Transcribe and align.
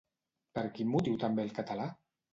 Per 0.57 0.63
quin 0.79 0.89
motiu 0.95 1.19
també 1.27 1.47
el 1.47 1.53
català? 1.63 1.89